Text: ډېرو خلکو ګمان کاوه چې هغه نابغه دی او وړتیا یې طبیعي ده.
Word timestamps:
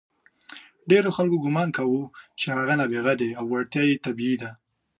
ډېرو 0.89 1.09
خلکو 1.17 1.37
ګمان 1.45 1.69
کاوه 1.77 2.03
چې 2.39 2.47
هغه 2.57 2.73
نابغه 2.79 3.13
دی 3.21 3.29
او 3.39 3.45
وړتیا 3.51 3.83
یې 3.89 4.01
طبیعي 4.05 4.37
ده. 4.41 4.51